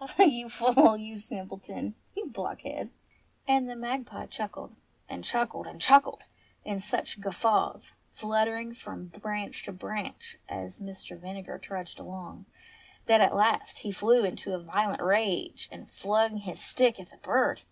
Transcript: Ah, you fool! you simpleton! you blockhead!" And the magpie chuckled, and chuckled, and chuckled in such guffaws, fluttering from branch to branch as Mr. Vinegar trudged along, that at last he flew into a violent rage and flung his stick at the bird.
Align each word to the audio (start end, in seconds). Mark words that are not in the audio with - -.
Ah, 0.00 0.22
you 0.22 0.48
fool! 0.48 0.96
you 0.96 1.16
simpleton! 1.16 1.96
you 2.14 2.26
blockhead!" 2.28 2.92
And 3.48 3.68
the 3.68 3.74
magpie 3.74 4.26
chuckled, 4.26 4.76
and 5.08 5.24
chuckled, 5.24 5.66
and 5.66 5.80
chuckled 5.80 6.20
in 6.64 6.78
such 6.78 7.20
guffaws, 7.20 7.92
fluttering 8.12 8.72
from 8.72 9.08
branch 9.08 9.64
to 9.64 9.72
branch 9.72 10.38
as 10.48 10.78
Mr. 10.78 11.18
Vinegar 11.18 11.58
trudged 11.58 11.98
along, 11.98 12.46
that 13.06 13.20
at 13.20 13.34
last 13.34 13.80
he 13.80 13.90
flew 13.90 14.24
into 14.24 14.54
a 14.54 14.62
violent 14.62 15.02
rage 15.02 15.68
and 15.72 15.90
flung 15.90 16.36
his 16.36 16.60
stick 16.62 17.00
at 17.00 17.10
the 17.10 17.16
bird. 17.16 17.62